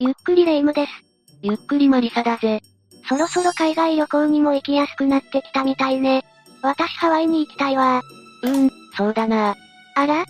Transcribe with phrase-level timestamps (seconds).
[0.00, 0.92] ゆっくりレ夢ムです。
[1.42, 2.60] ゆっくりマリサだぜ。
[3.08, 6.24] そろそろ海外旅行にも行きやすくなってきたみたいね。
[6.62, 8.00] 私ハワイに行きたいわ
[8.44, 9.56] うーん、そうだな
[9.96, 10.24] あら？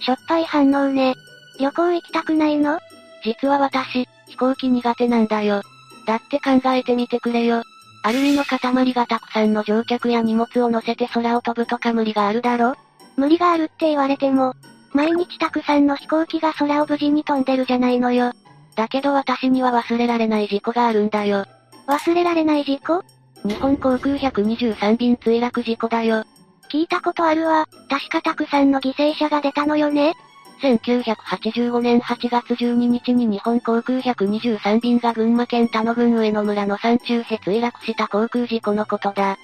[0.00, 1.14] しょっぱい反応ね。
[1.60, 2.80] 旅行行きたくないの？
[3.22, 5.62] 実は私、飛行機苦手なんだよ。
[6.04, 7.62] だって考えてみてくれよ。
[8.02, 12.74] アルミの塊がたくさんの乗客や荷物を乗せて空を飛ぶとか無理があるだろ？
[13.16, 14.54] 無理があるって言われても、
[14.92, 18.32] 毎日たくさんの飛行機が空を無事に飛んでるじゃないのよ。
[18.76, 21.46] だけど私には忘れられない事故があるんだよ。
[21.88, 23.02] 忘れられない事故？
[23.44, 26.24] 日本航空123便墜落事故だよ。
[26.70, 27.66] 聞いたことあるわ。
[27.88, 30.14] 確かたくさんの犠牲者が出たのよね。
[30.62, 39.36] 1985年8月12日に日本航空123便が群馬県田野郡上野村の山中へ墜落した航空事故のことだ。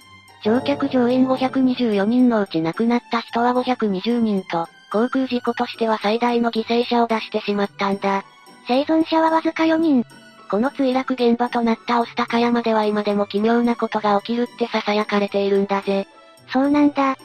[0.44, 8.24] 乗客乗員524人のうち亡くなった人は520人と、航空事故としては最大の犠牲者を出してしまったんだ。
[8.66, 10.04] 生存者はわずか4人。
[10.50, 16.06] この墜落現場となった御巣高山では今でも奇妙なことが起きるって囁かれているんだぜ。
[16.52, 17.16] そうなんだ。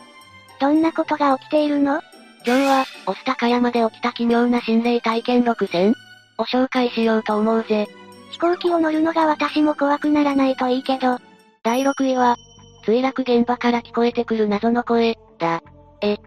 [0.59, 2.01] どんなことが起きているの？
[2.45, 5.93] 今日は、御巣高山で起きた奇妙な心霊体験6選
[6.37, 7.87] を紹介しようと思うぜ。
[8.31, 11.19] 飛行機を乗るのが私も怖くならないといいけど。
[11.63, 12.37] 第6位は、
[12.85, 15.61] 墜落現場から聞こえてくる謎の声、だ。
[16.01, 16.17] え、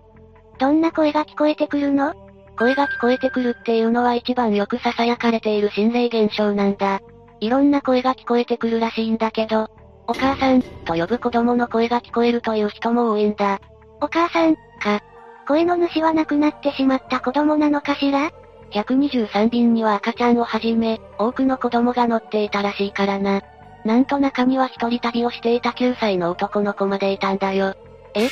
[0.59, 2.15] どんな声が聞こえてくるの？
[2.61, 7.01] 声が聞こえてくるっていうのは一番よく囁かれている心霊現象なんだ。
[7.41, 9.71] いろんな声が聞こえてくるらしいんだけど、
[10.07, 13.63] お母さん、と呼ぶ子供の声が聞こえるという人も多いんだ。
[14.03, 15.01] お母さん、か。
[15.49, 18.31] 声の主は亡くなってしまった子供なのかしら
[18.73, 23.41] ？123便には赤ちゃんをはじめ、多くの子供が乗っていたらしいからな。
[23.87, 27.75] なんと中には一人旅をしていた9歳の男の子までいたんだよ。
[28.13, 28.29] え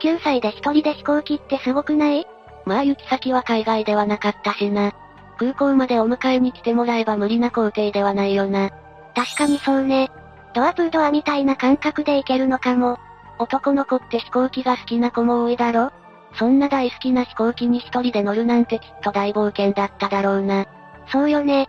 [0.00, 2.26] ?9 歳で一人で飛行機ってすごくない？
[2.68, 4.92] まあ行き先は海外ではなかったしな。
[5.38, 8.70] 空港までお迎えに来てもらえば無理な工程ではないよな。
[9.14, 10.10] 確かにそうね。
[10.54, 12.98] ドアプードアみたいな感覚で行けるのかも。
[13.38, 15.92] 男の子って飛行機が好きな子も多いだろ？
[16.34, 20.66] そんな大好きな飛行機に一人で乗るなんてきっと大冒険だっただろうな。
[21.10, 21.68] そうよね。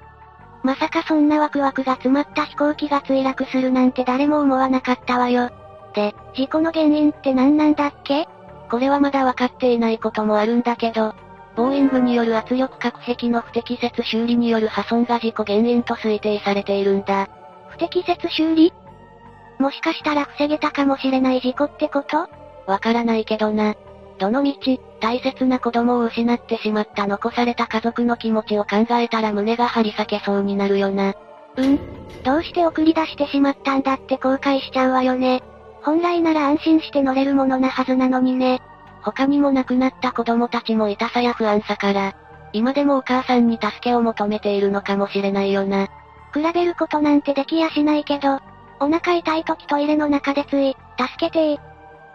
[0.63, 5.49] まさかそんなワクワクが詰まった飛行機が墜落するなんて誰も思わなかったわよ。
[5.93, 8.27] で、事故の原因って何なんだっけ？
[8.69, 11.13] これはまだ分かっていないこともあるんだけど、
[11.55, 17.27] ボーイングによる圧力隔壁の不適切修理による破損が事故原因と推定されているんだ。
[17.69, 18.73] 不適切修理？
[19.57, 22.29] もしかしたら防げたかもしれない事故ってこと？
[22.67, 23.75] わからないけどな。
[24.19, 31.15] どのみち、大切な子供を失ってしまった残された家族の気持ちを考えたら胸が張り裂けそうになるよな。
[31.55, 31.79] うん。
[32.23, 35.41] どうして送り出してしまったんだって後悔しちゃうわよね。
[35.83, 38.61] 本来なら安心して乗れるものなはずなのにね。
[39.01, 42.15] 他にも亡くなった子供たちも痛さや不安さから、
[42.51, 45.87] 今でもお母さんに助けを求めているのかもしれないよな。
[46.33, 48.39] 比べることなんてできやしないけど、
[48.79, 51.59] お腹痛い時トイレの中でつい、助けてー。
[51.59, 51.61] っ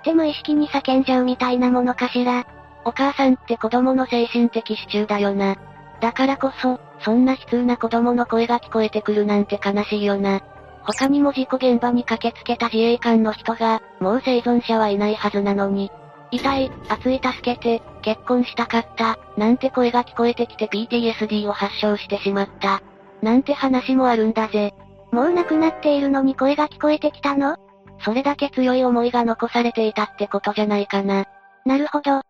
[0.05, 2.47] て無意識に叫んじゃうみたいなものかしら。
[2.85, 5.57] お母さんって子供の精神的支柱だよな。
[6.01, 10.43] だからこそ、そんな悲痛な子供の声が聞こえてくるなんて悲しいよな。
[10.87, 15.91] 他にも事故現場に駆けつけた自衛官の人が、もう生存者はいないはずなのに、
[16.31, 22.83] 痛い、熱い助けて、結婚したかった、なんて声が聞こえてきて PTSD を発症してしまった。
[23.23, 24.75] なんて話もあるんだぜ。
[25.11, 27.57] もう亡くなっているのに声が聞こえてきたの？
[28.01, 31.25] それだけ強い思いが残されていたってことじゃないかな。
[31.65, 32.21] なるほど。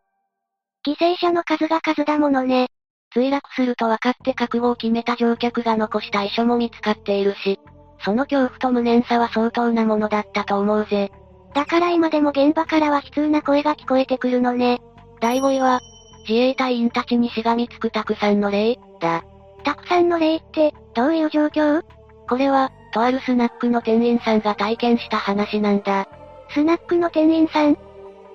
[0.87, 2.69] 犠牲者の数が数だものね。
[3.17, 7.59] 墜落すると分かって覚悟を決めた乗客が残した遺書も見つかっているし、
[8.05, 11.11] その恐怖と無念さは相当なものだったと思うぜ。
[11.55, 14.81] だから今でも現場からは悲痛な声が聞こえてくるのね。
[15.21, 15.81] 第5位は、
[16.29, 19.25] 自衛隊員たちにしがみつくたくさんの霊、だ。
[19.65, 21.83] たくさんの霊って、どういう状況？
[22.29, 26.09] これは、とあるスナックの店員さんが体験した話なんだ。
[26.51, 27.77] スナックの店員さん？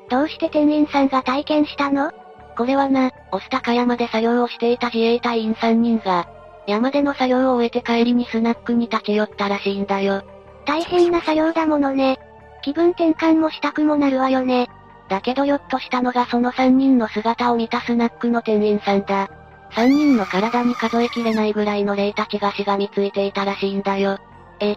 [0.10, 2.12] どうして店員さんが体験したの？
[2.58, 6.28] これはな、御巣高山で作業をしていた自衛隊員3人が、
[6.68, 10.24] 山での作業を終えて帰りにスナックに立ち寄ったらしいんだよ。
[10.66, 12.20] 大変な作業だものね。
[12.62, 14.70] 気分転換もしたくもなるわよね。
[15.10, 19.30] だけどよっとしたのがその3人の姿を見たスナックの店員さんだ。
[19.72, 24.20] 3人の体に数えきれないぐらいの霊たちがしがみついていたらしいんだよ。
[24.60, 24.76] え、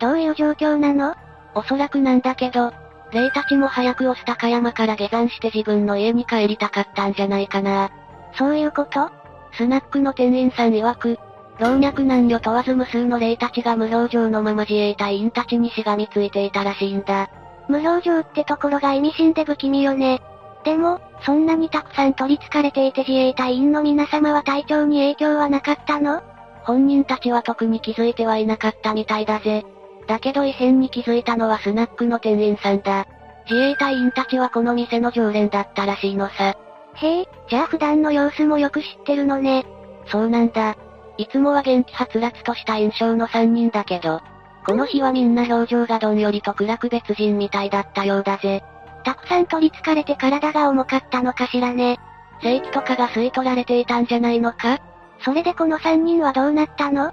[0.00, 1.14] どういう状況なの？
[1.54, 2.72] おそらくなんだけど、
[3.12, 7.90] 霊たちも早く御巣高山から下山して自分の家に帰りたかったんじゃないかな。
[8.36, 9.10] そういうこと？
[9.56, 11.18] スナックの店員さん曰く、
[11.58, 17.30] 老若男女問わず無数の霊たちが無表情のまま自衛隊員たちにしがみついていたらしいんだ。
[17.68, 20.20] 無表情ってところが意味深で不気味よね。
[20.64, 26.22] でも、そんなにたくさん取り憑かれていて自衛隊員の皆様は体調に影響はなかったの？
[26.64, 29.64] 本人たちは特に気づいてはいなかったみたいだぜ。
[30.06, 33.06] だけど異変に気づいたのはスナックの店員さんだ。
[33.48, 36.56] 自衛隊員たちはこの店の常連だったらしいのさ。
[36.94, 39.66] へえ、じゃあ普段の様子もよく知ってるのね。
[40.06, 40.76] そうなんだ。
[41.16, 44.20] いつもは元気はつらつとした印象の3人だけど、
[44.66, 48.62] この日はみんな表情がどんよりと暗く別人みたいだったようだぜ。
[49.04, 51.98] たくさん取り憑かれて体が重かったのかしらね。
[52.42, 54.78] 正規とかが吸い取られていたんじゃないのか？
[55.24, 57.12] それでこの3人はどうなったの？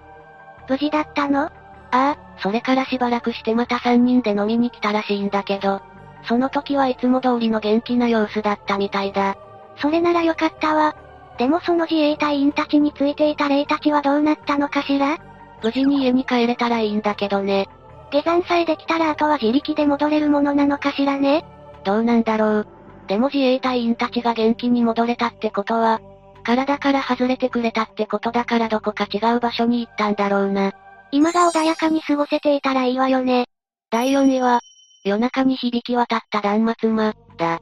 [0.70, 1.44] 無事だったの？
[1.44, 1.52] あ
[1.92, 5.82] あ、それからしばらくしてまた3人で飲みに来たらしいんだけど、
[6.24, 9.36] その時はいつも通りの元気な様子だったみたいだ。
[9.78, 10.96] それならよかったわ。
[11.38, 15.18] でもその自衛隊員たちについていた霊たちはどうなったのかしら？
[15.64, 17.68] 無事に家に帰れたらいいんだけどね。
[18.12, 21.46] 下山さえできたらあとは自力で戻れるものなのかしらね？
[21.84, 22.68] どうなんだろう。
[23.08, 26.02] でも自衛隊員たちが元気に戻れたってことは、
[26.44, 30.74] 体から外れてくれたってことだからどこか違う場所に行ったんだろうな。
[31.12, 33.46] 今が穏やかに過ごせていたらいいわよね。
[33.90, 34.62] 第4位は、
[35.04, 37.60] 夜中に響き渡った断末魔、だ。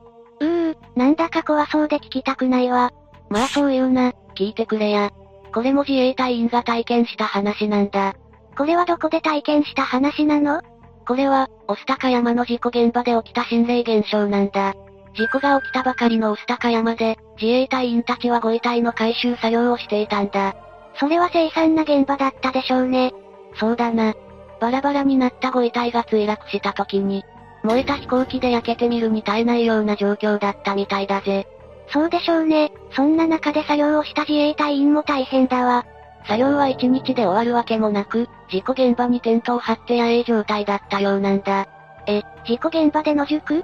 [0.96, 2.92] なんだか怖そうで聞きたくないわ。
[3.30, 5.12] まあそう言うな、聞いてくれや。
[5.54, 8.14] これも自衛隊員が体験した話なんだ。
[8.58, 10.62] これはどこで体験した話なの？
[11.08, 14.76] これは、御巣高山の事故現場で起きた心霊現象なんだ。
[15.16, 20.56] 事故が起きたばかりの御巣高山で、自衛隊員たちはご遺体の回収作業をしていたんだ。
[21.00, 23.12] それは凄惨な現場だったでしょうね。
[23.56, 24.14] そうだな。
[24.60, 27.24] バラバラになったご遺体が墜落した時に、
[27.64, 31.48] 燃えた飛行機で焼けてみるに耐えないような状況だったみたいだぜ。
[31.92, 32.72] そうでしょうね。
[32.92, 35.86] そんな中で作業をした自衛隊員も大変だわ。
[36.28, 41.68] 作業は一日で終わるわけもなく、事故現場にテントを張って野営状態だったようなんだ。
[42.08, 43.64] え、事故現場で野宿？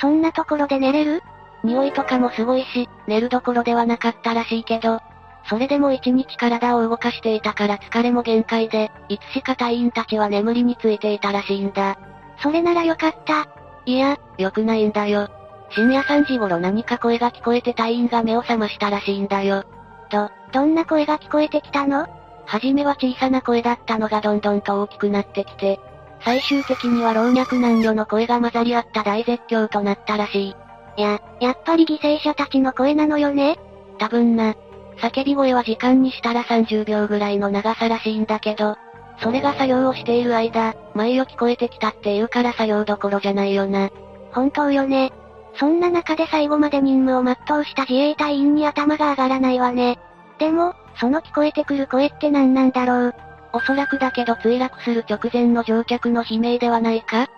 [0.00, 1.22] そんなところで寝れる？
[1.64, 5.00] 匂いとかもすごいし、寝るどころではなかったらしいけど、
[5.48, 11.96] それでも一日体を動かしていたから疲れも限界で、いつしか隊員たちは眠りについていたらしいんだ。
[12.42, 13.48] それならよかった。
[13.86, 15.28] いや、良くないんだよ。
[15.70, 19.64] 深夜3時頃何か声が聞こえて隊員が目を覚ましたらしいんだよ。
[20.10, 22.06] ど、どんな声が聞こえてきたの？
[22.44, 25.80] はじめは小さな声だったのがどんどんと大きくなってきて、
[26.24, 30.54] 最終的には老若男女の声が混ざり合った大絶叫となったらし
[30.96, 31.00] い。
[31.00, 33.58] や、やっぱり犠牲者たちの声なのよね
[33.98, 34.54] 多分な。
[34.98, 38.76] 叫び声は時間にしたら30秒ぐらいの長さらしいんだけど、
[39.22, 43.90] それが作業をしている間、前を聞こえてきたって言うから作業どころじゃないよな。
[44.32, 45.12] 本当よね。
[45.54, 49.98] そんな中で最後まで任務を全うした自衛隊員に頭が上がらないわね。
[50.38, 53.14] でも、その聞こえてくる声って何なんだろう。
[53.52, 57.28] おそらくだけど墜落する直前の乗客の悲鳴ではないか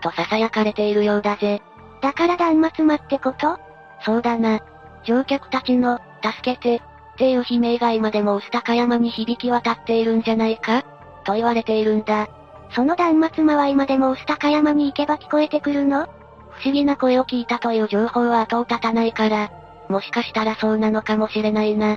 [0.00, 1.60] と囁かれているようだぜ。
[2.00, 3.58] だから断末魔ってこと？
[4.04, 4.60] そうだな。
[5.04, 6.80] 乗客たちの、助けて、っ
[7.18, 10.84] ていう悲鳴が今でも薄高山に響き渡っているんじゃないか
[11.28, 12.26] と言われているんだ。
[12.74, 16.06] その断末魔は今でも薄高山に行けば聞こえてくるの？
[16.52, 19.52] 不思議な声を聞いたという情報は後を絶たないから、
[19.90, 21.96] もしかしたらそうなのかもしれないな。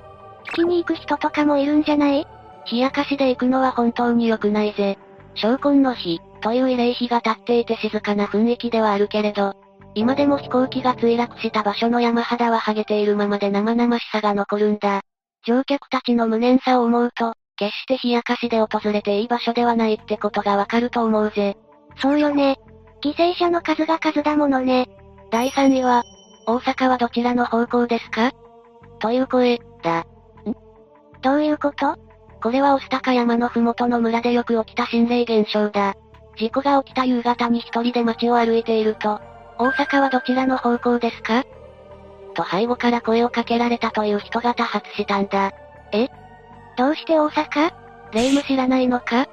[0.50, 2.28] 聞きに行く人とかもいるんじゃない？
[2.69, 4.98] 冷やかしで行くのは本当に良くないぜ。
[5.36, 9.56] 昇魂の日、という慰霊碑が立っていて静かな雰囲気ではあるけれど、
[9.95, 15.01] 今でも飛行機が墜落した場所の山肌は剥げているままで生々しさが残るんだ。
[15.45, 21.56] 乗客たちの無念さを思うと、決して冷やかしで訪れていい場所ではないってことがわかると思うぜ。
[21.97, 22.59] そうよね。
[23.03, 24.89] 犠牲者の数が数だものね。
[25.30, 26.03] 第3位は、
[26.47, 28.31] 大阪はどちらの方向ですか？
[28.99, 29.99] という声、だ。
[29.99, 30.06] ん？
[31.21, 31.97] どういうこと？
[32.41, 35.94] これは御巣高山のふもとの村でよく起きた心霊現象だ。
[36.37, 39.21] 事故が起きた夕方に一人で街を歩いていると、
[39.59, 41.44] 大阪はどちらの方向ですか？
[42.33, 45.51] と背後から声をかけられたという人が多発したんだ。
[45.91, 46.07] え？
[46.78, 47.73] どうして大阪？
[48.13, 49.28] 霊夢知らないのか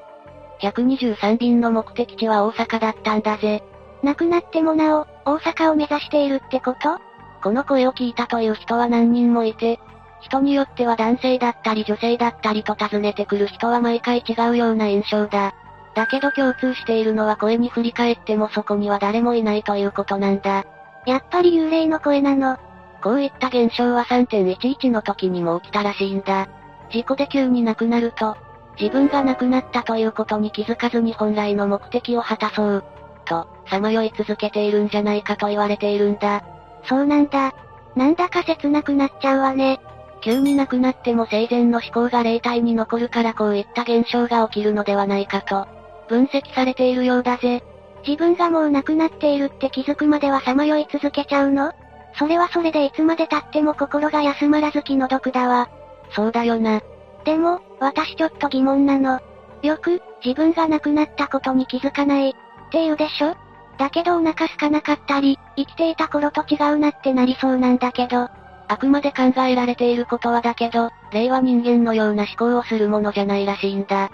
[0.63, 3.63] ?123 便の目的地は大阪だったんだぜ。
[4.03, 6.99] 亡くなってもなお、大阪を目指しているってこと？
[7.43, 9.79] この声を聞いたという人は何人もいて、
[10.21, 15.55] 人によっては男性だったり女性だったりと尋ねてくる人は毎回違うような印象だ。
[15.95, 20.65] だけど共通しているのは声に振り返ってもそこには誰もいないということなんだ。
[21.07, 22.59] やっぱり幽霊の声なの。
[23.03, 26.49] こういった現象は3.11の時にも起きたらしいんだ。
[26.91, 28.37] 事故で急に亡くなると、
[28.81, 32.85] 自分が亡くなったということに気づかずに本来の目的を果たそう、
[33.25, 36.43] と、さまよい続けているんじゃないかと言われているんだ。
[36.85, 37.55] そうなんだ。
[37.97, 39.81] なんだか切なくなっちゃうわね。
[40.21, 45.67] 急に亡くなっても生前の思考が霊体に残るからこういった現象が起きるのではないかと、
[46.09, 47.63] 分析されているようだぜ。
[48.07, 51.73] 自分がもう亡くなっているって気づくまではさまよい続けちゃうの？
[52.19, 55.69] それはそれでいつまで経っても心が休まらず気の毒だわ。
[56.11, 56.81] そうだよな。
[57.25, 59.21] でも、私ちょっと疑問なの。
[59.63, 62.33] よく、自分が亡くなったことに気づかない、っ
[62.71, 63.37] て言うでしょ？
[63.79, 68.29] だけどお腹空かなかったり、生きていた頃と違うなってなりそうなんだけど、
[68.69, 74.07] あくまで考えられていることはだけど、霊は人間のような思考をするものじゃないらしいんだ。
[74.07, 74.11] ん？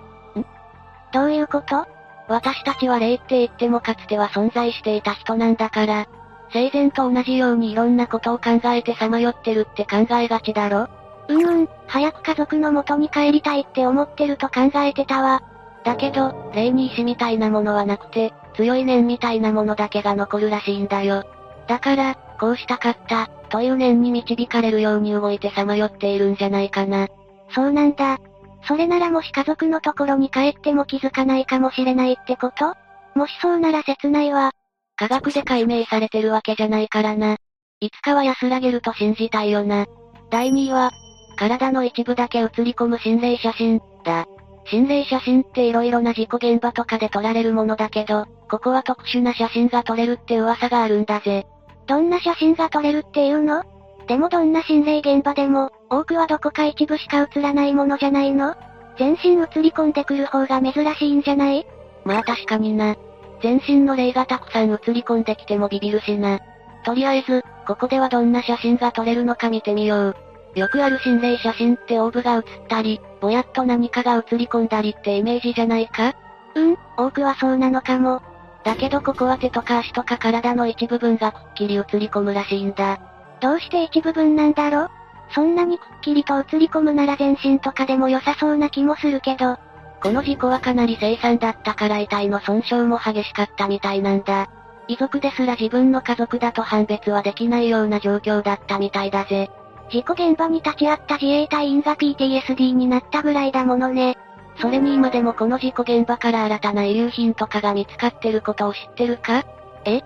[1.12, 1.86] どういうこと？
[2.28, 6.06] 私たちは霊って言ってもかつては存在していた人なんだから、
[6.52, 10.88] 生前と同じようにいろんなことを考えてさまよってるって考えがちだろ？
[11.28, 15.42] うんうん、早く家族の元に帰りたいって思ってると考えてたわ。
[15.84, 21.24] だけど、霊に石みたいなものはなくて、強い念みたいなものだけが残るらしいんだよ。
[21.66, 27.08] だから、こうしたかった、という念に導かれるように動いてさまよっているんじゃないかな。
[27.54, 28.18] そうなんだ。
[28.66, 32.74] それならもし家族のところに帰っても気づかないかもしれないってこと？
[33.14, 34.52] もしそうなら切ないわ。
[34.96, 37.36] 科学で解明されてるわけじゃないからな。
[37.80, 39.86] いつかは安らげると信じたいよな。
[40.30, 40.90] 第2位は、
[41.34, 44.26] 体の一部だけ映り込む心霊写真、だ。
[44.66, 51.46] 心霊写真って色々な事故現場とかで撮られるものだけど、ここは特殊な写真が撮れるって噂があるんだぜ。
[51.86, 53.62] どんな写真が撮れるっていうの？
[54.06, 58.54] でもどんな心霊現場でも、多くはどこか一部しか映らないものじゃないの？
[58.98, 61.66] 全身映り込んでくる方が珍しいんじゃない？
[62.04, 62.96] まあ確かにな。
[63.42, 66.40] 全身の霊がたくさん映り込んできてもビビるしな。
[66.84, 70.16] とりあえず、ここではどんな写真が撮れるのか見てみよう。
[70.54, 76.14] よくある心霊写真ってオーブが映ったり、ぼやっと何かが映り込んだりってイメージじゃないか？
[76.54, 78.22] うん、多くはそうなのかも。
[78.62, 82.98] だけどここは手とか足とか体の一部分がくっきり映り込むらしいんだ。
[83.40, 84.88] どうして一部分なんだろ
[85.34, 89.56] そんなにくっきりと映り込むなら全身とかでも良さそうな気もするけど。
[90.00, 94.48] この事故はかなり凄惨だったから遺体の損傷も激しかったみたいなんだ。
[94.86, 99.50] 遺族ですら自分の家族だと判別はできないような状況だったみたいだぜ。
[99.90, 104.16] 事故現場に立ち会った自衛隊員が PTSD になったぐらいだものね。
[104.60, 109.44] それに今でもこの事故現場から新たな遺留品とかが見つかってることを知ってるか？
[109.84, 110.02] え？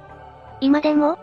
[0.60, 1.18] 今でも？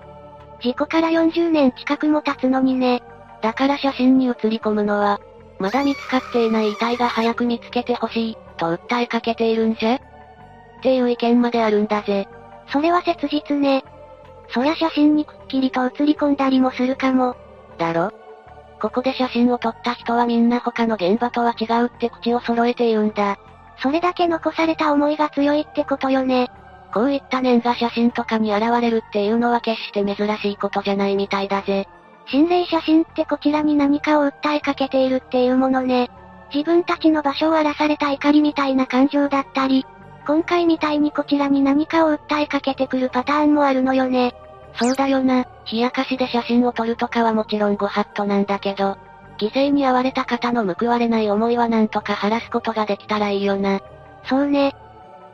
[0.62, 3.04] 事故から40年近くも経つのにね。
[3.42, 5.20] だから写真に写り込むのは、
[5.60, 9.96] まだ見つかっていない遺体が早く見つけてほしい、と訴えかけているんじゃ？
[9.96, 10.00] っ
[10.82, 12.28] ていう意見まであるんだぜ。
[12.72, 13.84] それは切実ね。
[14.50, 17.36] そりゃ写真にくっきりと写り込んだりもするかも。
[17.78, 18.12] だろ？
[18.86, 23.39] ここで写真を撮った人はみんな他の現場とは違うって口を揃えて言うんだ。
[23.82, 26.51] それだけ残された思いが強いってことよね。
[26.94, 31.88] こういった念が写真とかに現れるっていうのは決して珍しいことじゃないみたいだぜ。
[32.27, 36.12] 心霊写真ってこちらに何かを訴えかけているっていうものね。
[36.54, 39.84] 自分たちの場所を荒らされた怒りみたいな感情だったり、
[40.27, 44.36] 今回みたいにこちらに何かを訴えかけてくるパターンもあるのよね。
[44.77, 48.98] そうだよな、冷やかしで写真を撮るとかはもちろんご法度なんだけど、
[49.38, 53.79] 犠牲に遭われた方の報われない思いはなんとか晴らすことができたらいいよな。
[54.25, 54.74] そうね。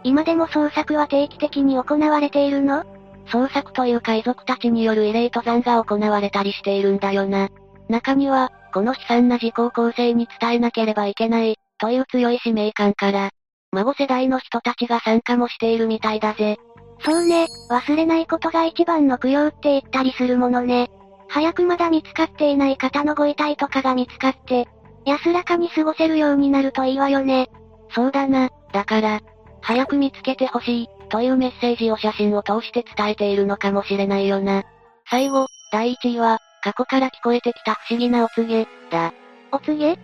[0.03, 2.83] 今でも捜索は定期的に行われているの？
[3.27, 7.50] 捜索というか遺族たちによる慰霊登山が行われたりしているんだよな。
[7.88, 13.29] 中には、この悲惨な事故を後世に伝えなければいけない、という強い使命感から、
[13.71, 16.57] 孫世代の人たちが参加もしているみたいだぜ。
[17.03, 20.91] そうね、忘れないことが一番の供養って言ったりするものね。
[21.27, 24.67] 早くまだ見つかっていない方のご遺体とかが見つかって、
[25.05, 27.50] 安らかに過ごせるようになるといいわよね。
[27.89, 29.22] そうだな、だから、
[29.62, 34.63] 早く見つけてほしい、というメッセージを写真を通して伝えているのかもしれないよな。
[35.10, 39.13] 最後、第1位は、過去から聞こえてきた不思議なお告げ、だ。
[39.51, 39.98] お告げ？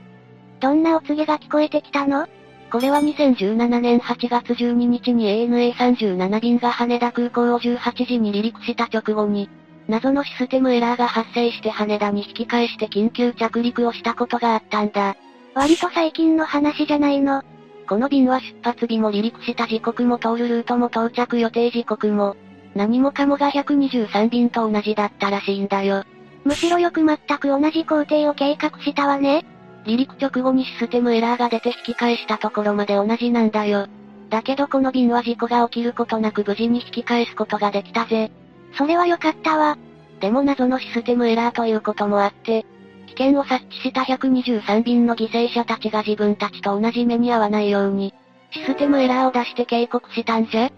[0.60, 2.28] どんなお告げが聞こえてきたの？
[2.72, 9.50] これは2017年8月12日に ANA37 便が羽田空港を18時に離陸した直後に、
[9.88, 15.16] 謎のシステムエラーが発生して羽田に引き返して緊急着陸をしたことがあったんだ。
[15.56, 17.42] 割と最近の話じゃないの。
[17.88, 22.36] この便は出発日も離陸した時刻も通るルートも到着予定時刻も、
[22.76, 26.04] 何もかもが123便と同じだったらしいんだよ。
[26.44, 29.46] むしろよく全く同じ工程を計画したわね。
[29.88, 33.88] 離陸直後にシステムエラーが出て引き返したところまで同じなんだよ。
[34.30, 38.30] だけどこの便は事故が起きることなく無事に引き返すことができたぜ。
[38.78, 39.78] それは良かったわ。
[40.20, 42.66] でも謎のシステムエラーということもあって、
[43.08, 48.14] 危険を察知した123便の犠牲者たちが自分たちと同じ目に遭わないように、
[48.52, 50.72] システムエラーを出して警告したんじゃっ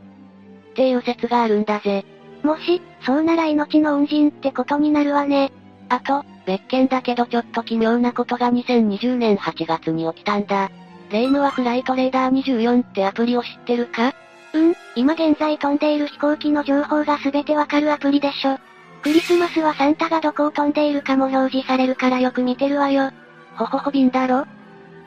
[0.75, 2.05] ていう説があるんだぜ。
[2.43, 5.51] もし、そうなら命の恩人ってことになるわね。
[5.89, 10.69] あと、別件だけどちょっと奇妙なことが2020年8月に起きたんだ。
[11.11, 14.13] レイムはフライトレーダー24ってアプリを知ってるか？
[14.53, 18.57] うん、今現在飛んでいる飛行機の情報が全てわかるアプリでしょ。
[19.01, 23.11] クリスマスはサンタがどこを飛んでいるかも表示されるからよく見てるわよ。
[23.55, 24.45] ほほほ便だろ？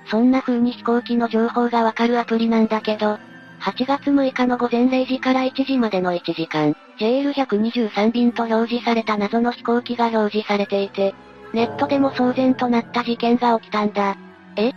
[0.07, 3.19] そんな風に飛行機の情報がわかるアプリなんだけど、
[3.61, 11.15] 8月6日の午前0時から1時までの1時間、JL123 便と表示された謎の飛行機が表示されていて、
[11.53, 14.17] ネットでも騒然となった事件が起きたんだ。
[14.57, 14.73] え？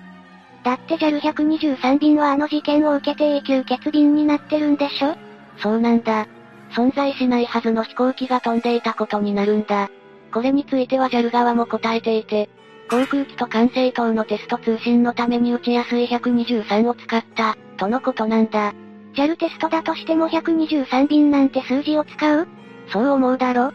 [0.64, 5.16] だって JAL123 便はあの事件を受けて永久欠便になってるんでしょ？
[5.58, 6.28] そうなんだ。
[6.72, 9.90] 存在しないはずの飛行機が飛んでいたことになるんだ。
[10.34, 12.50] これについては JAL 側も答えていて、
[12.90, 18.74] 航空機と管制塔のテスト通信のために打ちやすい123を使った、とのことなんだ。
[19.16, 22.48] JAL テストだとしても123便なんて数字を使う？
[22.90, 23.72] そう思うだろ。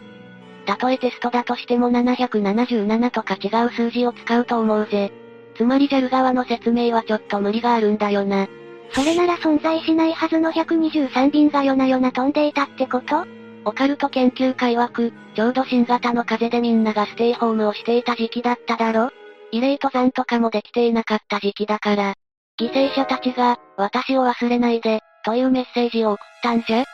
[0.65, 5.11] たとえテストだとしても777とか違う数字を使うと思うぜ。
[5.55, 8.47] つまり JAL 側の説明はちょっと無理があるんだよな。
[8.93, 13.25] それなら存在しないはずの123便が夜な夜な飛んでいたってこと？
[13.63, 19.11] オカルト研究会枠、ちょうど新型の風でみんながステイホームをしていた時期だっただろ。
[19.53, 22.15] 慰霊登山とかもできていなかった時期だから、
[22.59, 26.85] 犠牲者たちが、私を忘れないで、というメッセージを送ったんじゃ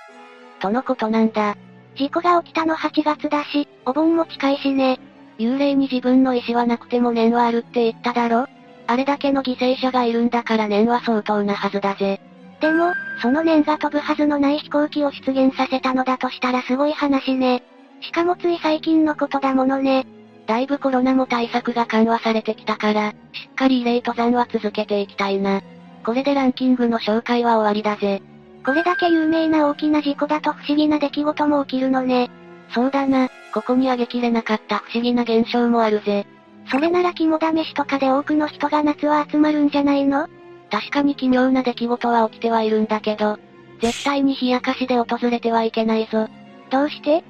[0.60, 1.55] とのことなんだ。
[1.96, 5.00] 事故が起きたの8月だし、お盆も近いしね。
[5.39, 8.48] 幽霊に自分の意思はなくても念はあるって言っただろ
[8.88, 12.19] あれだけの犠牲者がいるんだから念は相当なはずだぜ。
[12.60, 17.63] でも、その念が飛ぶはずのない飛行機を出現させたのだとしたらすごい話ね。
[18.01, 20.05] しかもつい最近のことだものね。
[20.48, 25.62] だいぶコロナも対策が緩和されてきたから、しっかり慰霊登山は続けていきたいな。
[26.07, 28.21] これでランキングの紹介は終わりだぜ。
[28.65, 32.31] これだけ有名な大きな事故だと不思議な出来事も起きるのね。
[32.73, 36.25] そうだな、ここに挙げきれなかった不思議な現象もあるぜ。
[36.71, 40.29] それなら肝試しとかで多くの人が夏は集まるんじゃないの？
[40.71, 43.37] 確かに奇妙な出来事は起きてはいるんだけど、
[43.81, 46.29] 絶対に冷やかしで訪れてはいけないぞ。
[46.69, 47.25] どうして？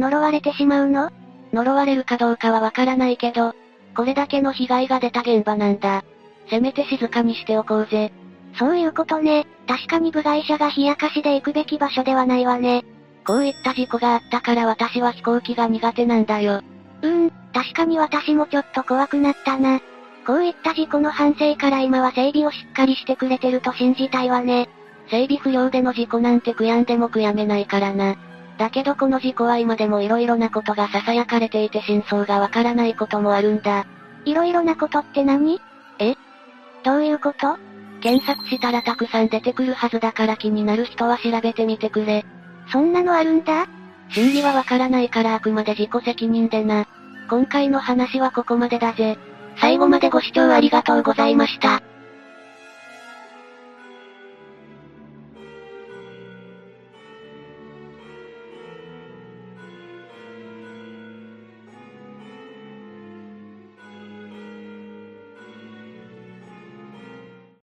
[0.00, 1.12] 呪われてしまうの？
[1.52, 3.54] 呪われるかどうかはわからないけど、
[3.96, 6.02] これだけの被害が出た現場なんだ。
[6.48, 8.12] せめて静かにしておこうぜ。
[8.58, 9.46] そういうことね。
[9.66, 12.84] 確かに部外者が冷やかしで行くべき場所ではないわね。
[13.26, 16.62] こういった事故があったから私は飛行機が苦手なんだよ。
[17.02, 19.80] うーん、確かに私もちょっと怖くなったな。
[20.26, 24.68] こういった事故の反省から今は整備をしっかりしてくれてると信じたいわね。
[25.10, 28.16] 整備不良での事故なんて悔やんでも悔やめないからな。
[28.58, 33.86] だけどこの事故は今でも色々なことが囁かれていて真相がわからないこともあるんだ。
[34.24, 35.60] 色々なことって何？
[35.98, 36.16] え？
[36.88, 37.58] どういうこと？
[38.00, 42.24] 検索したらたくさん出てくるはずだから気になる人は調べてみてくれ。
[42.72, 43.66] そんなのあるんだ？
[44.08, 46.86] 真理はわからないからあくまで自己責任でな。
[47.28, 49.18] 今回の話はここまでだぜ。
[49.60, 51.82] 最後までご視聴ありがとうございました。